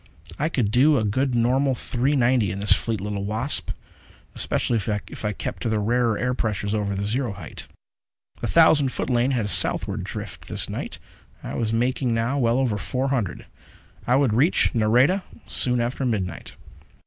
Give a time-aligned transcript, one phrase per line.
[0.39, 3.69] I could do a good normal three ninety in this fleet little Wasp,
[4.33, 7.67] especially if I kept in the rarer air pressures over the zero height.
[8.39, 10.97] The thousand foot lane had a southward drift, this night.
[11.43, 13.45] I was making now well over four hundred;
[14.07, 16.55] I would reach Nareda soon after midnight.